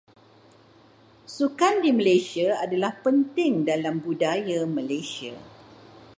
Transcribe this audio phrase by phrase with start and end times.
[1.35, 5.33] Sukan di Malaysia adalah penting dalam budaya Malaysia.